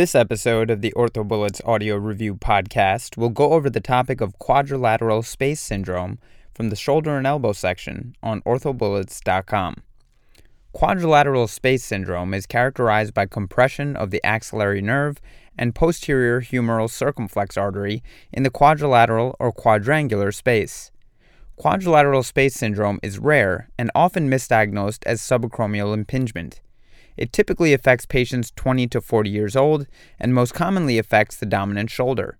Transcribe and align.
This 0.00 0.14
episode 0.14 0.70
of 0.70 0.80
the 0.80 0.94
OrthoBullets 0.96 1.60
audio 1.66 1.96
review 1.96 2.34
podcast 2.34 3.18
will 3.18 3.28
go 3.28 3.52
over 3.52 3.68
the 3.68 3.82
topic 3.82 4.22
of 4.22 4.38
quadrilateral 4.38 5.22
space 5.22 5.60
syndrome 5.60 6.18
from 6.54 6.70
the 6.70 6.74
shoulder 6.74 7.18
and 7.18 7.26
elbow 7.26 7.52
section 7.52 8.16
on 8.22 8.40
orthobullets.com. 8.46 9.82
Quadrilateral 10.72 11.48
space 11.48 11.84
syndrome 11.84 12.32
is 12.32 12.46
characterized 12.46 13.12
by 13.12 13.26
compression 13.26 13.94
of 13.94 14.10
the 14.10 14.24
axillary 14.24 14.80
nerve 14.80 15.20
and 15.58 15.74
posterior 15.74 16.40
humeral 16.40 16.88
circumflex 16.88 17.58
artery 17.58 18.02
in 18.32 18.42
the 18.42 18.48
quadrilateral 18.48 19.36
or 19.38 19.52
quadrangular 19.52 20.32
space. 20.32 20.90
Quadrilateral 21.56 22.22
space 22.22 22.54
syndrome 22.54 23.00
is 23.02 23.18
rare 23.18 23.68
and 23.78 23.90
often 23.94 24.30
misdiagnosed 24.30 25.02
as 25.04 25.20
subacromial 25.20 25.92
impingement. 25.92 26.62
It 27.20 27.34
typically 27.34 27.74
affects 27.74 28.06
patients 28.06 28.50
20 28.56 28.86
to 28.88 29.00
40 29.02 29.28
years 29.28 29.54
old 29.54 29.86
and 30.18 30.34
most 30.34 30.54
commonly 30.54 30.96
affects 30.96 31.36
the 31.36 31.44
dominant 31.44 31.90
shoulder. 31.90 32.38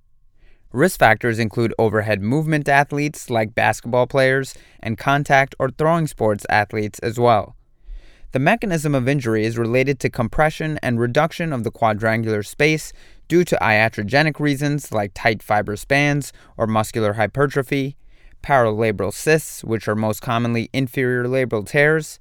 Risk 0.73 0.98
factors 0.98 1.39
include 1.39 1.75
overhead 1.79 2.23
movement 2.23 2.66
athletes 2.66 3.29
like 3.29 3.55
basketball 3.55 4.06
players 4.06 4.55
and 4.83 4.97
contact 4.97 5.55
or 5.59 5.69
throwing 5.69 6.06
sports 6.06 6.47
athletes 6.48 6.98
as 7.01 7.20
well. 7.20 7.56
The 8.33 8.39
mechanism 8.39 8.95
of 8.95 9.06
injury 9.06 9.45
is 9.45 9.59
related 9.59 10.01
to 10.01 10.09
compression 10.09 10.79
and 10.83 10.98
reduction 10.98 11.53
of 11.53 11.62
the 11.62 11.73
quadrangular 11.73 12.42
space 12.42 12.95
due 13.28 13.45
to 13.45 13.59
iatrogenic 13.61 14.41
reasons 14.41 14.92
like 14.92 15.11
tight 15.12 15.42
fiber 15.42 15.77
bands 15.89 16.33
or 16.56 16.67
muscular 16.67 17.15
hypertrophy, 17.15 17.98
paralabral 18.42 19.12
cysts, 19.12 19.62
which 19.62 19.87
are 19.87 19.97
most 19.97 20.23
commonly 20.23 20.70
inferior 20.73 21.25
labral 21.25 21.69
tears, 21.69 22.19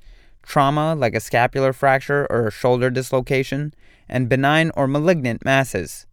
trauma 0.49 0.95
like 0.95 1.13
a 1.13 1.20
scapular 1.20 1.71
fracture 1.71 2.26
or 2.31 2.48
a 2.48 2.52
shoulder 2.52 2.90
dislocation, 2.90 3.71
and 4.09 4.27
benign 4.27 4.71
or 4.76 4.88
malignant 4.88 5.45
masses. 5.45 6.07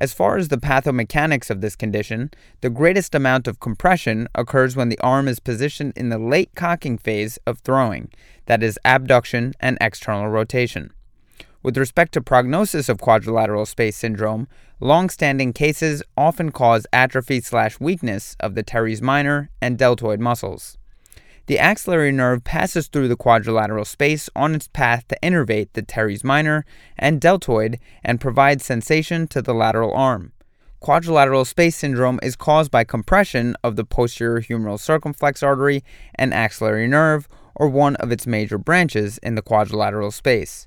As 0.00 0.14
far 0.14 0.36
as 0.36 0.48
the 0.48 0.56
pathomechanics 0.56 1.50
of 1.50 1.60
this 1.60 1.74
condition, 1.74 2.30
the 2.60 2.70
greatest 2.70 3.12
amount 3.12 3.48
of 3.48 3.58
compression 3.58 4.28
occurs 4.36 4.76
when 4.76 4.88
the 4.88 5.00
arm 5.00 5.26
is 5.26 5.40
positioned 5.40 5.94
in 5.96 6.10
the 6.10 6.18
late 6.18 6.50
cocking 6.54 6.96
phase 6.96 7.38
of 7.44 7.58
throwing, 7.58 8.08
that 8.44 8.62
is, 8.62 8.78
abduction 8.84 9.52
and 9.58 9.76
external 9.80 10.28
rotation. 10.28 10.92
With 11.64 11.76
respect 11.76 12.12
to 12.12 12.20
prognosis 12.20 12.88
of 12.88 13.00
quadrilateral 13.00 13.66
space 13.66 13.96
syndrome, 13.96 14.46
long-standing 14.78 15.52
cases 15.52 16.04
often 16.16 16.52
cause 16.52 16.86
atrophy 16.92 17.40
slash 17.40 17.80
weakness 17.80 18.36
of 18.38 18.54
the 18.54 18.62
teres 18.62 19.02
minor 19.02 19.50
and 19.60 19.76
deltoid 19.76 20.20
muscles. 20.20 20.78
The 21.46 21.60
axillary 21.60 22.10
nerve 22.10 22.42
passes 22.42 22.88
through 22.88 23.06
the 23.06 23.16
quadrilateral 23.16 23.84
space 23.84 24.28
on 24.34 24.56
its 24.56 24.66
path 24.66 25.06
to 25.08 25.18
innervate 25.22 25.68
the 25.74 25.82
teres 25.82 26.24
minor 26.24 26.64
and 26.98 27.20
deltoid 27.20 27.78
and 28.02 28.20
provide 28.20 28.60
sensation 28.60 29.28
to 29.28 29.40
the 29.40 29.54
lateral 29.54 29.94
arm. 29.94 30.32
Quadrilateral 30.80 31.44
space 31.44 31.76
syndrome 31.76 32.18
is 32.20 32.34
caused 32.34 32.72
by 32.72 32.82
compression 32.82 33.54
of 33.62 33.76
the 33.76 33.84
posterior 33.84 34.40
humeral 34.40 34.78
circumflex 34.78 35.42
artery 35.42 35.84
and 36.16 36.34
axillary 36.34 36.88
nerve, 36.88 37.28
or 37.54 37.68
one 37.68 37.96
of 37.96 38.12
its 38.12 38.26
major 38.26 38.58
branches 38.58 39.18
in 39.18 39.36
the 39.36 39.42
quadrilateral 39.42 40.10
space. 40.10 40.66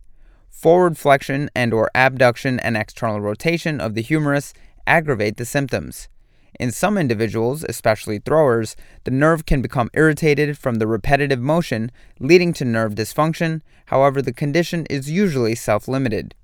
Forward 0.50 0.98
flexion 0.98 1.50
and 1.54 1.74
or 1.74 1.92
abduction 1.94 2.60
and 2.62 2.76
external 2.76 3.22
rotation 3.22 3.80
of 3.80 3.96
the 3.96 4.02
humerus 4.02 4.54
aggravate 4.88 5.38
the 5.38 5.46
symptoms. 5.46 6.08
In 6.58 6.72
some 6.72 6.98
individuals, 6.98 7.66
especially 7.68 8.20
throwers, 8.20 8.76
the 9.04 9.12
nerve 9.12 9.46
can 9.46 9.62
become 9.62 9.90
irritated 9.94 10.58
from 10.58 10.76
the 10.76 10.88
repetitive 10.88 11.40
motion, 11.40 11.92
leading 12.20 12.54
to 12.54 12.66
nerve 12.66 12.96
dysfunction. 12.96 13.62
However, 13.88 14.22
the 14.22 14.34
condition 14.34 14.86
is 14.90 15.12
usually 15.12 15.56
self 15.56 15.88
limited. 15.88 16.36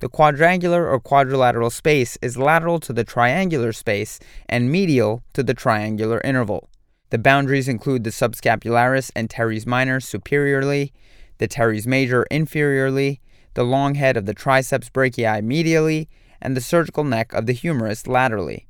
The 0.00 0.08
quadrangular 0.08 0.88
or 0.88 1.00
quadrilateral 1.00 1.70
space 1.70 2.18
is 2.20 2.36
lateral 2.36 2.80
to 2.80 2.92
the 2.92 3.04
triangular 3.04 3.72
space 3.72 4.18
and 4.48 4.70
medial 4.70 5.22
to 5.32 5.42
the 5.42 5.54
triangular 5.54 6.20
interval. 6.22 6.68
The 7.10 7.18
boundaries 7.18 7.68
include 7.68 8.04
the 8.04 8.10
subscapularis 8.10 9.12
and 9.14 9.30
teres 9.30 9.66
minor 9.66 10.00
superiorly, 10.00 10.92
the 11.38 11.46
teres 11.46 11.86
major 11.86 12.26
inferiorly, 12.30 13.20
the 13.54 13.64
long 13.64 13.94
head 13.94 14.16
of 14.16 14.26
the 14.26 14.34
triceps 14.34 14.90
brachii 14.90 15.42
medially, 15.42 16.08
and 16.42 16.56
the 16.56 16.60
surgical 16.60 17.04
neck 17.04 17.32
of 17.32 17.46
the 17.46 17.52
humerus 17.52 18.06
laterally. 18.06 18.66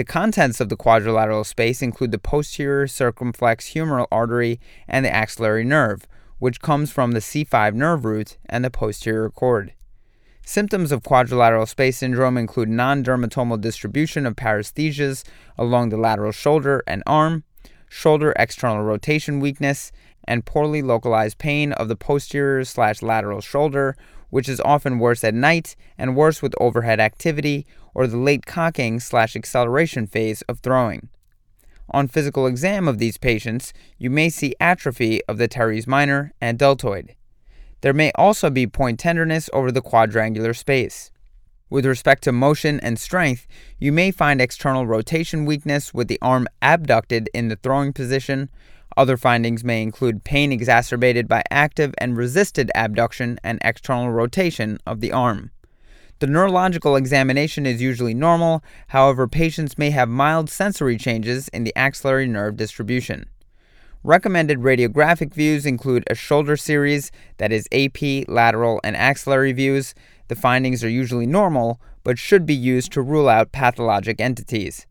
The 0.00 0.04
contents 0.04 0.62
of 0.62 0.70
the 0.70 0.78
quadrilateral 0.78 1.44
space 1.44 1.82
include 1.82 2.10
the 2.10 2.18
posterior 2.18 2.86
circumflex 2.86 3.74
humeral 3.74 4.06
artery 4.10 4.58
and 4.88 5.04
the 5.04 5.14
axillary 5.14 5.62
nerve, 5.62 6.06
which 6.38 6.62
comes 6.62 6.90
from 6.90 7.12
the 7.12 7.18
C5 7.18 7.74
nerve 7.74 8.06
root 8.06 8.38
and 8.46 8.64
the 8.64 8.70
posterior 8.70 9.28
cord. 9.28 9.74
Symptoms 10.42 10.90
of 10.90 11.02
quadrilateral 11.02 11.66
space 11.66 11.98
syndrome 11.98 12.38
include 12.38 12.70
non 12.70 13.04
dermatomal 13.04 13.60
distribution 13.60 14.24
of 14.24 14.36
paresthesias 14.36 15.22
along 15.58 15.90
the 15.90 15.98
lateral 15.98 16.32
shoulder 16.32 16.82
and 16.86 17.02
arm, 17.06 17.44
shoulder 17.90 18.32
external 18.36 18.82
rotation 18.82 19.38
weakness, 19.38 19.92
and 20.24 20.46
poorly 20.46 20.80
localized 20.80 21.36
pain 21.36 21.72
of 21.72 21.88
the 21.88 21.96
posterior 21.96 22.64
slash 22.64 23.02
lateral 23.02 23.42
shoulder, 23.42 23.98
which 24.30 24.48
is 24.48 24.60
often 24.60 24.98
worse 24.98 25.22
at 25.22 25.34
night 25.34 25.76
and 25.98 26.16
worse 26.16 26.40
with 26.40 26.54
overhead 26.60 26.98
activity 26.98 27.66
or 27.94 28.06
the 28.06 28.16
late 28.16 28.46
cocking 28.46 28.98
slash 28.98 29.36
acceleration 29.36 30.06
phase 30.06 30.42
of 30.42 30.60
throwing. 30.60 31.08
On 31.90 32.06
physical 32.06 32.46
exam 32.46 32.86
of 32.86 32.98
these 32.98 33.18
patients, 33.18 33.72
you 33.98 34.10
may 34.10 34.28
see 34.28 34.54
atrophy 34.60 35.20
of 35.26 35.38
the 35.38 35.48
teres 35.48 35.86
minor 35.86 36.32
and 36.40 36.58
deltoid. 36.58 37.16
There 37.80 37.92
may 37.92 38.12
also 38.14 38.50
be 38.50 38.66
point 38.66 39.00
tenderness 39.00 39.50
over 39.52 39.72
the 39.72 39.82
quadrangular 39.82 40.54
space. 40.54 41.10
With 41.68 41.86
respect 41.86 42.24
to 42.24 42.32
motion 42.32 42.80
and 42.80 42.98
strength, 42.98 43.46
you 43.78 43.92
may 43.92 44.10
find 44.10 44.40
external 44.40 44.86
rotation 44.86 45.46
weakness 45.46 45.94
with 45.94 46.08
the 46.08 46.18
arm 46.20 46.48
abducted 46.60 47.30
in 47.32 47.48
the 47.48 47.56
throwing 47.56 47.92
position, 47.92 48.50
other 49.00 49.16
findings 49.16 49.64
may 49.64 49.82
include 49.82 50.24
pain 50.24 50.52
exacerbated 50.52 51.26
by 51.26 51.42
active 51.50 51.94
and 51.96 52.18
resisted 52.18 52.70
abduction 52.74 53.40
and 53.42 53.58
external 53.62 54.10
rotation 54.10 54.78
of 54.86 55.00
the 55.00 55.10
arm. 55.10 55.50
The 56.18 56.26
neurological 56.26 56.96
examination 56.96 57.64
is 57.64 57.80
usually 57.80 58.12
normal, 58.12 58.62
however, 58.88 59.26
patients 59.26 59.78
may 59.78 59.88
have 59.88 60.10
mild 60.10 60.50
sensory 60.50 60.98
changes 60.98 61.48
in 61.48 61.64
the 61.64 61.72
axillary 61.74 62.26
nerve 62.26 62.58
distribution. 62.58 63.24
Recommended 64.04 64.58
radiographic 64.58 65.32
views 65.32 65.64
include 65.64 66.04
a 66.10 66.14
shoulder 66.14 66.58
series, 66.58 67.10
that 67.38 67.52
is, 67.52 67.66
AP, 67.72 68.28
lateral, 68.28 68.82
and 68.84 68.98
axillary 68.98 69.52
views. 69.52 69.94
The 70.28 70.34
findings 70.34 70.84
are 70.84 70.90
usually 70.90 71.24
normal, 71.24 71.80
but 72.04 72.18
should 72.18 72.44
be 72.44 72.54
used 72.54 72.92
to 72.92 73.00
rule 73.00 73.30
out 73.30 73.50
pathologic 73.50 74.20
entities. 74.20 74.86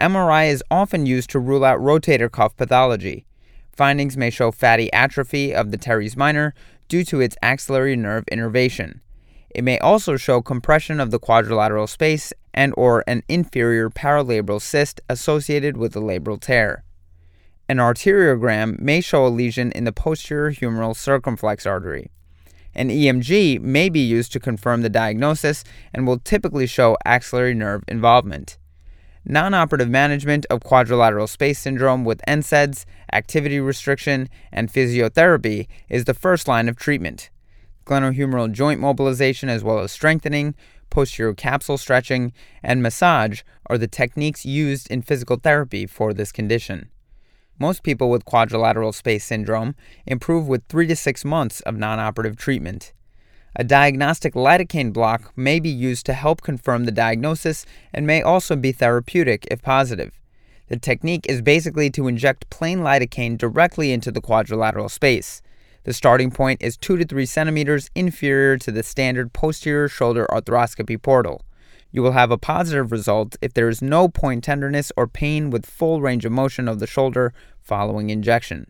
MRI 0.00 0.48
is 0.48 0.62
often 0.70 1.06
used 1.06 1.30
to 1.30 1.40
rule 1.40 1.64
out 1.64 1.80
rotator 1.80 2.30
cuff 2.30 2.56
pathology. 2.56 3.26
Findings 3.72 4.16
may 4.16 4.30
show 4.30 4.52
fatty 4.52 4.92
atrophy 4.92 5.52
of 5.52 5.72
the 5.72 5.76
teres 5.76 6.16
minor 6.16 6.54
due 6.86 7.02
to 7.04 7.20
its 7.20 7.36
axillary 7.42 7.96
nerve 7.96 8.24
innervation. 8.30 9.00
It 9.50 9.64
may 9.64 9.78
also 9.80 10.16
show 10.16 10.40
compression 10.40 11.00
of 11.00 11.10
the 11.10 11.18
quadrilateral 11.18 11.88
space 11.88 12.32
and 12.54 12.72
or 12.76 13.02
an 13.08 13.24
inferior 13.28 13.90
paralabral 13.90 14.60
cyst 14.60 15.00
associated 15.08 15.76
with 15.76 15.96
a 15.96 16.00
labral 16.00 16.40
tear. 16.40 16.84
An 17.68 17.78
arteriogram 17.78 18.78
may 18.78 19.00
show 19.00 19.26
a 19.26 19.28
lesion 19.28 19.72
in 19.72 19.82
the 19.82 19.92
posterior 19.92 20.52
humeral 20.52 20.94
circumflex 20.94 21.66
artery. 21.66 22.12
An 22.72 22.88
EMG 22.88 23.60
may 23.60 23.88
be 23.88 24.00
used 24.00 24.32
to 24.32 24.40
confirm 24.40 24.82
the 24.82 24.88
diagnosis 24.88 25.64
and 25.92 26.06
will 26.06 26.20
typically 26.20 26.68
show 26.68 26.96
axillary 27.04 27.54
nerve 27.54 27.82
involvement. 27.88 28.58
Non 29.30 29.52
operative 29.52 29.90
management 29.90 30.46
of 30.48 30.62
quadrilateral 30.64 31.26
space 31.26 31.58
syndrome 31.58 32.02
with 32.02 32.22
NSAIDs, 32.26 32.86
activity 33.12 33.60
restriction, 33.60 34.30
and 34.50 34.72
physiotherapy 34.72 35.68
is 35.90 36.06
the 36.06 36.14
first 36.14 36.48
line 36.48 36.66
of 36.66 36.76
treatment. 36.76 37.28
Glenohumeral 37.84 38.50
joint 38.50 38.80
mobilization, 38.80 39.50
as 39.50 39.62
well 39.62 39.80
as 39.80 39.92
strengthening, 39.92 40.54
posterior 40.88 41.34
capsule 41.34 41.76
stretching, 41.76 42.32
and 42.62 42.82
massage 42.82 43.42
are 43.66 43.76
the 43.76 43.86
techniques 43.86 44.46
used 44.46 44.90
in 44.90 45.02
physical 45.02 45.36
therapy 45.36 45.84
for 45.84 46.14
this 46.14 46.32
condition. 46.32 46.88
Most 47.58 47.82
people 47.82 48.08
with 48.08 48.24
quadrilateral 48.24 48.92
space 48.92 49.26
syndrome 49.26 49.74
improve 50.06 50.48
with 50.48 50.64
3 50.70 50.86
to 50.86 50.96
6 50.96 51.24
months 51.26 51.60
of 51.62 51.76
non 51.76 52.00
operative 52.00 52.38
treatment. 52.38 52.94
A 53.60 53.64
diagnostic 53.64 54.34
lidocaine 54.34 54.92
block 54.92 55.32
may 55.36 55.58
be 55.58 55.68
used 55.68 56.06
to 56.06 56.12
help 56.12 56.42
confirm 56.42 56.84
the 56.84 56.92
diagnosis 56.92 57.66
and 57.92 58.06
may 58.06 58.22
also 58.22 58.54
be 58.54 58.70
therapeutic 58.70 59.48
if 59.50 59.62
positive. 59.62 60.12
The 60.68 60.78
technique 60.78 61.26
is 61.28 61.42
basically 61.42 61.90
to 61.90 62.06
inject 62.06 62.50
plain 62.50 62.80
lidocaine 62.82 63.36
directly 63.36 63.90
into 63.90 64.12
the 64.12 64.20
quadrilateral 64.20 64.88
space. 64.88 65.42
The 65.82 65.92
starting 65.92 66.30
point 66.30 66.62
is 66.62 66.76
2 66.76 66.98
to 66.98 67.04
3 67.04 67.26
centimeters 67.26 67.90
inferior 67.96 68.58
to 68.58 68.70
the 68.70 68.84
standard 68.84 69.32
posterior 69.32 69.88
shoulder 69.88 70.28
arthroscopy 70.30 71.02
portal. 71.02 71.42
You 71.90 72.04
will 72.04 72.12
have 72.12 72.30
a 72.30 72.38
positive 72.38 72.92
result 72.92 73.34
if 73.42 73.54
there 73.54 73.68
is 73.68 73.82
no 73.82 74.06
point 74.08 74.44
tenderness 74.44 74.92
or 74.96 75.08
pain 75.08 75.50
with 75.50 75.66
full 75.66 76.00
range 76.00 76.24
of 76.24 76.30
motion 76.30 76.68
of 76.68 76.78
the 76.78 76.86
shoulder 76.86 77.34
following 77.60 78.10
injection. 78.10 78.68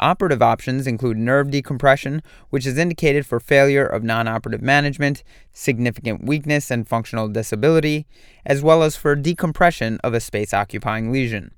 Operative 0.00 0.40
options 0.40 0.86
include 0.86 1.18
nerve 1.18 1.50
decompression, 1.50 2.22
which 2.48 2.66
is 2.66 2.78
indicated 2.78 3.26
for 3.26 3.38
failure 3.38 3.84
of 3.84 4.02
non 4.02 4.26
operative 4.26 4.62
management, 4.62 5.22
significant 5.52 6.24
weakness 6.24 6.70
and 6.70 6.88
functional 6.88 7.28
disability, 7.28 8.06
as 8.46 8.62
well 8.62 8.82
as 8.82 8.96
for 8.96 9.14
decompression 9.14 9.98
of 10.02 10.14
a 10.14 10.20
space 10.20 10.54
occupying 10.54 11.12
lesion. 11.12 11.52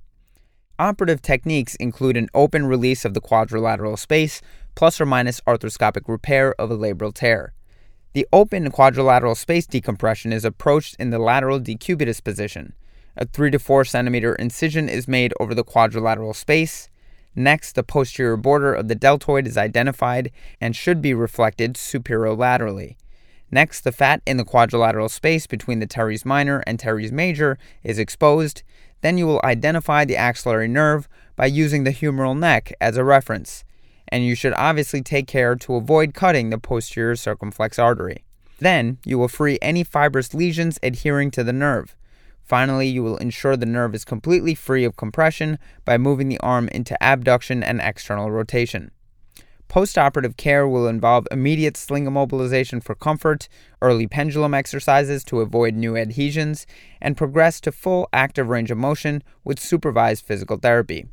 Operative 0.76 1.22
techniques 1.22 1.76
include 1.76 2.16
an 2.16 2.28
open 2.34 2.66
release 2.66 3.04
of 3.04 3.14
the 3.14 3.20
quadrilateral 3.20 3.96
space, 3.96 4.42
plus 4.74 5.00
or 5.00 5.06
minus 5.06 5.40
arthroscopic 5.42 6.08
repair 6.08 6.52
of 6.60 6.68
a 6.72 6.76
labral 6.76 7.14
tear. 7.14 7.54
The 8.14 8.26
open 8.32 8.72
quadrilateral 8.72 9.36
space 9.36 9.68
decompression 9.68 10.32
is 10.32 10.44
approached 10.44 10.96
in 10.98 11.10
the 11.10 11.20
lateral 11.20 11.60
decubitus 11.60 12.20
position. 12.20 12.74
A 13.16 13.24
3 13.24 13.52
to 13.52 13.60
4 13.60 13.84
centimeter 13.84 14.34
incision 14.34 14.88
is 14.88 15.06
made 15.06 15.32
over 15.38 15.54
the 15.54 15.62
quadrilateral 15.62 16.34
space. 16.34 16.88
Next, 17.34 17.74
the 17.74 17.82
posterior 17.82 18.36
border 18.36 18.74
of 18.74 18.88
the 18.88 18.94
deltoid 18.94 19.46
is 19.46 19.56
identified 19.56 20.30
and 20.60 20.76
should 20.76 21.00
be 21.00 21.14
reflected 21.14 21.74
superolaterally. 21.74 22.96
Next, 23.50 23.82
the 23.82 23.92
fat 23.92 24.22
in 24.26 24.36
the 24.36 24.44
quadrilateral 24.44 25.08
space 25.08 25.46
between 25.46 25.80
the 25.80 25.86
teres 25.86 26.24
minor 26.24 26.62
and 26.66 26.78
teres 26.78 27.12
major 27.12 27.58
is 27.82 27.98
exposed. 27.98 28.62
Then 29.00 29.18
you 29.18 29.26
will 29.26 29.40
identify 29.44 30.04
the 30.04 30.16
axillary 30.16 30.68
nerve 30.68 31.08
by 31.36 31.46
using 31.46 31.84
the 31.84 31.90
humeral 31.90 32.38
neck 32.38 32.72
as 32.80 32.96
a 32.96 33.04
reference 33.04 33.64
and 34.12 34.26
you 34.26 34.34
should 34.34 34.52
obviously 34.58 35.00
take 35.00 35.26
care 35.26 35.56
to 35.56 35.74
avoid 35.74 36.12
cutting 36.12 36.50
the 36.50 36.58
posterior 36.58 37.16
circumflex 37.16 37.78
artery. 37.78 38.22
Then, 38.58 38.98
you 39.06 39.18
will 39.18 39.26
free 39.26 39.58
any 39.62 39.82
fibrous 39.82 40.34
lesions 40.34 40.78
adhering 40.82 41.30
to 41.32 41.42
the 41.42 41.52
nerve. 41.52 41.96
Finally, 42.44 42.88
you 42.88 43.02
will 43.02 43.16
ensure 43.18 43.56
the 43.56 43.64
nerve 43.64 43.94
is 43.94 44.04
completely 44.04 44.54
free 44.54 44.84
of 44.84 44.96
compression 44.96 45.58
by 45.84 45.96
moving 45.96 46.28
the 46.28 46.40
arm 46.40 46.68
into 46.68 47.00
abduction 47.02 47.62
and 47.62 47.80
external 47.80 48.30
rotation. 48.30 48.90
Postoperative 49.68 50.36
care 50.36 50.68
will 50.68 50.86
involve 50.86 51.26
immediate 51.30 51.78
sling 51.78 52.04
immobilization 52.04 52.82
for 52.82 52.94
comfort, 52.94 53.48
early 53.80 54.06
pendulum 54.06 54.52
exercises 54.52 55.24
to 55.24 55.40
avoid 55.40 55.74
new 55.74 55.96
adhesions, 55.96 56.66
and 57.00 57.16
progress 57.16 57.58
to 57.62 57.72
full 57.72 58.06
active 58.12 58.48
range 58.48 58.70
of 58.70 58.76
motion 58.76 59.22
with 59.44 59.58
supervised 59.58 60.26
physical 60.26 60.58
therapy. 60.58 61.06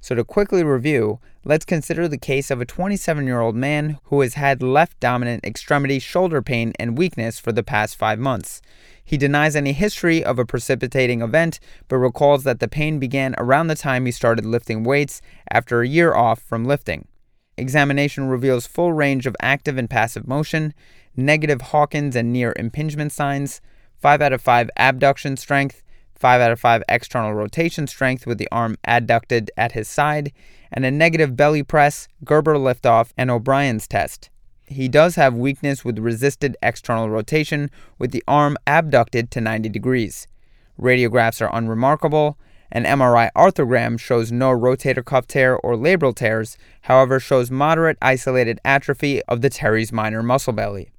So, 0.00 0.14
to 0.14 0.24
quickly 0.24 0.62
review, 0.62 1.18
let's 1.44 1.64
consider 1.64 2.06
the 2.06 2.18
case 2.18 2.50
of 2.50 2.60
a 2.60 2.64
27 2.64 3.26
year 3.26 3.40
old 3.40 3.56
man 3.56 3.98
who 4.04 4.20
has 4.20 4.34
had 4.34 4.62
left 4.62 5.00
dominant 5.00 5.44
extremity 5.44 5.98
shoulder 5.98 6.40
pain 6.40 6.72
and 6.78 6.96
weakness 6.96 7.38
for 7.38 7.52
the 7.52 7.62
past 7.62 7.96
five 7.96 8.18
months. 8.18 8.62
He 9.04 9.16
denies 9.16 9.56
any 9.56 9.72
history 9.72 10.22
of 10.22 10.38
a 10.38 10.44
precipitating 10.44 11.22
event, 11.22 11.58
but 11.88 11.96
recalls 11.96 12.44
that 12.44 12.60
the 12.60 12.68
pain 12.68 12.98
began 12.98 13.34
around 13.38 13.66
the 13.66 13.74
time 13.74 14.06
he 14.06 14.12
started 14.12 14.44
lifting 14.44 14.84
weights 14.84 15.20
after 15.50 15.80
a 15.80 15.88
year 15.88 16.14
off 16.14 16.40
from 16.40 16.64
lifting. 16.64 17.08
Examination 17.56 18.28
reveals 18.28 18.66
full 18.66 18.92
range 18.92 19.26
of 19.26 19.34
active 19.40 19.78
and 19.78 19.90
passive 19.90 20.28
motion, 20.28 20.74
negative 21.16 21.60
Hawkins 21.60 22.14
and 22.14 22.32
Neer 22.32 22.52
impingement 22.56 23.10
signs, 23.10 23.60
5 23.98 24.22
out 24.22 24.32
of 24.32 24.40
5 24.40 24.70
abduction 24.76 25.36
strength, 25.36 25.82
5 26.18 26.40
out 26.40 26.52
of 26.52 26.60
5 26.60 26.82
external 26.88 27.34
rotation 27.34 27.86
strength 27.86 28.26
with 28.26 28.38
the 28.38 28.48
arm 28.50 28.76
adducted 28.86 29.48
at 29.56 29.72
his 29.72 29.88
side, 29.88 30.32
and 30.72 30.84
a 30.84 30.90
negative 30.90 31.36
belly 31.36 31.62
press, 31.62 32.08
Gerber 32.24 32.56
liftoff, 32.56 33.12
and 33.16 33.30
O'Brien's 33.30 33.86
test. 33.86 34.30
He 34.66 34.88
does 34.88 35.14
have 35.14 35.34
weakness 35.34 35.84
with 35.84 35.98
resisted 35.98 36.56
external 36.62 37.08
rotation 37.08 37.70
with 37.98 38.10
the 38.10 38.22
arm 38.28 38.56
abducted 38.66 39.30
to 39.30 39.40
90 39.40 39.68
degrees. 39.70 40.26
Radiographs 40.78 41.40
are 41.40 41.56
unremarkable. 41.56 42.38
An 42.70 42.84
MRI 42.84 43.30
arthrogram 43.34 43.98
shows 43.98 44.30
no 44.30 44.50
rotator 44.50 45.04
cuff 45.04 45.26
tear 45.26 45.56
or 45.56 45.74
labral 45.74 46.14
tears, 46.14 46.58
however, 46.82 47.18
shows 47.18 47.50
moderate 47.50 47.96
isolated 48.02 48.60
atrophy 48.64 49.22
of 49.22 49.40
the 49.40 49.48
teres 49.48 49.90
minor 49.90 50.22
muscle 50.22 50.52
belly. 50.52 50.90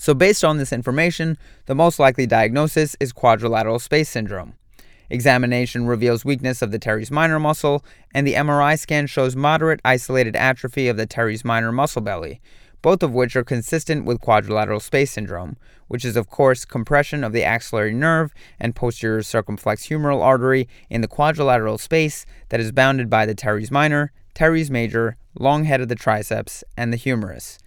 So, 0.00 0.14
based 0.14 0.44
on 0.44 0.56
this 0.56 0.72
information, 0.72 1.36
the 1.66 1.74
most 1.74 1.98
likely 1.98 2.26
diagnosis 2.26 2.96
is 3.00 3.12
quadrilateral 3.12 3.78
space 3.78 4.08
syndrome. 4.08 4.54
Examination 5.10 5.86
reveals 5.86 6.24
weakness 6.24 6.62
of 6.62 6.70
the 6.70 6.78
teres 6.78 7.10
minor 7.10 7.38
muscle, 7.38 7.84
and 8.14 8.26
the 8.26 8.32
MRI 8.32 8.78
scan 8.78 9.06
shows 9.06 9.36
moderate 9.36 9.78
isolated 9.84 10.34
atrophy 10.36 10.88
of 10.88 10.96
the 10.96 11.04
teres 11.04 11.44
minor 11.44 11.70
muscle 11.70 12.00
belly, 12.00 12.40
both 12.80 13.02
of 13.02 13.12
which 13.12 13.36
are 13.36 13.44
consistent 13.44 14.06
with 14.06 14.22
quadrilateral 14.22 14.80
space 14.80 15.10
syndrome, 15.10 15.58
which 15.88 16.06
is, 16.06 16.16
of 16.16 16.30
course, 16.30 16.64
compression 16.64 17.22
of 17.22 17.34
the 17.34 17.44
axillary 17.44 17.92
nerve 17.92 18.32
and 18.58 18.74
posterior 18.74 19.22
circumflex 19.22 19.88
humeral 19.88 20.22
artery 20.22 20.66
in 20.88 21.02
the 21.02 21.08
quadrilateral 21.08 21.76
space 21.76 22.24
that 22.48 22.58
is 22.58 22.72
bounded 22.72 23.10
by 23.10 23.26
the 23.26 23.34
teres 23.34 23.70
minor, 23.70 24.12
teres 24.32 24.70
major, 24.70 25.18
long 25.38 25.64
head 25.64 25.82
of 25.82 25.88
the 25.88 25.94
triceps, 25.94 26.64
and 26.74 26.90
the 26.90 26.96
humerus. 26.96 27.58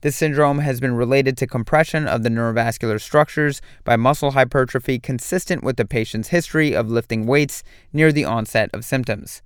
This 0.00 0.14
syndrome 0.14 0.60
has 0.60 0.78
been 0.78 0.94
related 0.94 1.36
to 1.38 1.48
compression 1.48 2.06
of 2.06 2.22
the 2.22 2.28
neurovascular 2.28 3.00
structures 3.00 3.60
by 3.82 3.96
muscle 3.96 4.30
hypertrophy 4.30 5.00
consistent 5.00 5.64
with 5.64 5.76
the 5.76 5.84
patient's 5.84 6.28
history 6.28 6.72
of 6.72 6.88
lifting 6.88 7.26
weights 7.26 7.64
near 7.92 8.12
the 8.12 8.24
onset 8.24 8.70
of 8.72 8.84
symptoms. 8.84 9.42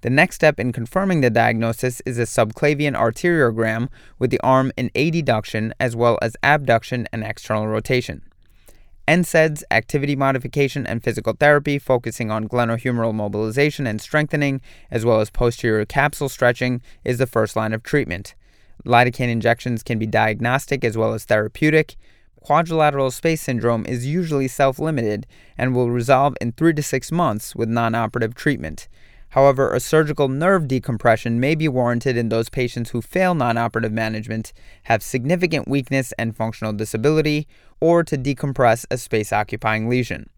The 0.00 0.08
next 0.08 0.36
step 0.36 0.58
in 0.58 0.72
confirming 0.72 1.20
the 1.20 1.28
diagnosis 1.28 2.00
is 2.06 2.18
a 2.18 2.22
subclavian 2.22 2.96
arteriogram 2.96 3.88
with 4.18 4.30
the 4.30 4.40
arm 4.40 4.72
in 4.78 4.88
adduction 4.94 5.72
as 5.78 5.94
well 5.94 6.18
as 6.22 6.34
abduction 6.42 7.06
and 7.12 7.22
external 7.22 7.66
rotation. 7.66 8.22
NSAIDs, 9.06 9.64
activity 9.70 10.16
modification, 10.16 10.86
and 10.86 11.04
physical 11.04 11.34
therapy 11.34 11.78
focusing 11.78 12.30
on 12.30 12.48
glenohumeral 12.48 13.12
mobilization 13.12 13.86
and 13.86 14.00
strengthening, 14.00 14.62
as 14.90 15.04
well 15.04 15.20
as 15.20 15.28
posterior 15.28 15.84
capsule 15.84 16.30
stretching, 16.30 16.80
is 17.04 17.18
the 17.18 17.26
first 17.26 17.54
line 17.54 17.74
of 17.74 17.82
treatment. 17.82 18.34
Lidocaine 18.84 19.28
injections 19.28 19.82
can 19.82 19.98
be 19.98 20.06
diagnostic 20.06 20.84
as 20.84 20.96
well 20.96 21.14
as 21.14 21.24
therapeutic. 21.24 21.96
Quadrilateral 22.40 23.10
space 23.10 23.42
syndrome 23.42 23.84
is 23.86 24.06
usually 24.06 24.48
self 24.48 24.78
limited 24.78 25.26
and 25.58 25.74
will 25.74 25.90
resolve 25.90 26.34
in 26.40 26.52
three 26.52 26.72
to 26.72 26.82
six 26.82 27.12
months 27.12 27.54
with 27.54 27.68
non 27.68 27.94
operative 27.94 28.34
treatment. 28.34 28.88
However, 29.30 29.72
a 29.72 29.78
surgical 29.78 30.28
nerve 30.28 30.66
decompression 30.66 31.38
may 31.38 31.54
be 31.54 31.68
warranted 31.68 32.16
in 32.16 32.30
those 32.30 32.48
patients 32.48 32.90
who 32.90 33.00
fail 33.00 33.34
non 33.34 33.56
operative 33.56 33.92
management, 33.92 34.52
have 34.84 35.02
significant 35.02 35.68
weakness 35.68 36.12
and 36.18 36.36
functional 36.36 36.72
disability, 36.72 37.46
or 37.80 38.02
to 38.02 38.16
decompress 38.16 38.86
a 38.90 38.98
space 38.98 39.32
occupying 39.32 39.88
lesion. 39.88 40.28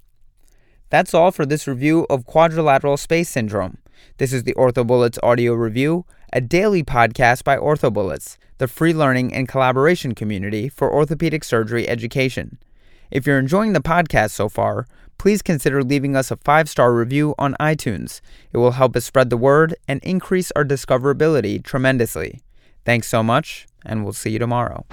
That's 0.90 1.14
all 1.14 1.30
for 1.30 1.46
this 1.46 1.66
review 1.66 2.06
of 2.10 2.26
quadrilateral 2.26 2.98
space 2.98 3.30
syndrome. 3.30 3.78
This 4.18 4.32
is 4.32 4.42
the 4.42 4.54
OrthoBullets 4.54 5.18
audio 5.22 5.54
review 5.54 6.04
a 6.32 6.40
daily 6.40 6.82
podcast 6.82 7.44
by 7.44 7.58
OrthoBullets, 7.58 8.38
the 8.56 8.66
free 8.66 8.94
learning 8.94 9.34
and 9.34 9.46
collaboration 9.46 10.14
community 10.14 10.68
for 10.68 10.92
orthopedic 10.92 11.44
surgery 11.44 11.86
education. 11.86 12.58
If 13.10 13.26
you're 13.26 13.38
enjoying 13.38 13.74
the 13.74 13.80
podcast 13.80 14.30
so 14.30 14.48
far, 14.48 14.86
please 15.18 15.42
consider 15.42 15.82
leaving 15.82 16.16
us 16.16 16.30
a 16.30 16.36
five 16.36 16.70
star 16.70 16.94
review 16.94 17.34
on 17.38 17.54
iTunes. 17.60 18.22
It 18.50 18.56
will 18.56 18.72
help 18.72 18.96
us 18.96 19.04
spread 19.04 19.28
the 19.28 19.36
word 19.36 19.74
and 19.86 20.02
increase 20.02 20.50
our 20.52 20.64
discoverability 20.64 21.62
tremendously. 21.62 22.40
Thanks 22.86 23.08
so 23.08 23.22
much, 23.22 23.66
and 23.84 24.02
we'll 24.02 24.14
see 24.14 24.30
you 24.30 24.38
tomorrow. 24.38 24.86